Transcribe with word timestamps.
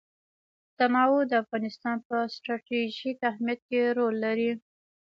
تنوع 0.77 1.21
د 1.29 1.33
افغانستان 1.43 1.95
په 2.07 2.15
ستراتیژیک 2.35 3.17
اهمیت 3.31 3.59
کې 3.69 3.81
رول 3.97 4.15
لري. 4.25 4.51